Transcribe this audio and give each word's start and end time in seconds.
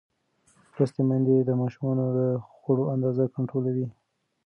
لوستې 0.75 1.01
میندې 1.09 1.35
د 1.43 1.49
ماشومانو 1.61 2.05
د 2.17 2.19
خوړو 2.59 2.83
اندازه 2.95 3.23
کنټرولوي. 3.35 3.87